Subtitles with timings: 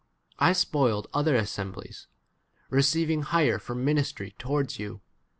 [0.39, 2.07] I spoiled other assemblies,
[2.71, 5.01] receiving 9 hire for ministry towards you.